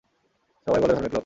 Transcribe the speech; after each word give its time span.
সবাই 0.67 0.79
বলে 0.81 0.93
ধার্মিক 0.93 1.11
লোক। 1.11 1.19